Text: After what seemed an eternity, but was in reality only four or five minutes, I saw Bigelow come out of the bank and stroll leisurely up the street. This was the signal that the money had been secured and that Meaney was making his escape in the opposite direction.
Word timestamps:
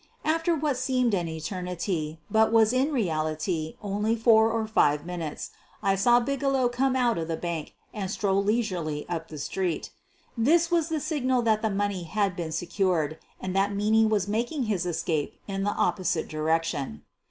After 0.25 0.55
what 0.55 0.77
seemed 0.77 1.13
an 1.13 1.27
eternity, 1.27 2.17
but 2.31 2.51
was 2.51 2.73
in 2.73 2.91
reality 2.91 3.75
only 3.83 4.15
four 4.15 4.51
or 4.51 4.65
five 4.65 5.05
minutes, 5.05 5.51
I 5.83 5.93
saw 5.93 6.19
Bigelow 6.19 6.69
come 6.69 6.95
out 6.95 7.19
of 7.19 7.27
the 7.27 7.37
bank 7.37 7.75
and 7.93 8.09
stroll 8.09 8.43
leisurely 8.43 9.07
up 9.07 9.27
the 9.27 9.37
street. 9.37 9.91
This 10.35 10.71
was 10.71 10.89
the 10.89 10.99
signal 10.99 11.43
that 11.43 11.61
the 11.61 11.69
money 11.69 12.01
had 12.05 12.35
been 12.35 12.51
secured 12.51 13.19
and 13.39 13.55
that 13.55 13.73
Meaney 13.73 14.09
was 14.09 14.27
making 14.27 14.63
his 14.63 14.87
escape 14.87 15.37
in 15.47 15.61
the 15.65 15.69
opposite 15.75 16.27
direction. 16.27 17.03